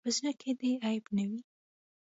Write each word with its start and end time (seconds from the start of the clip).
په 0.05 0.09
زړۀ 0.17 0.31
کې 0.41 0.51
دې 0.59 0.71
عیب 0.85 1.05
نه 1.15 1.23
وي. 1.29 1.41